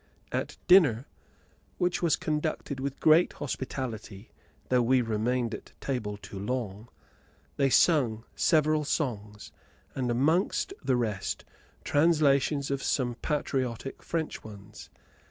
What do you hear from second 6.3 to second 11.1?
long, they sung several songs, and, amongst the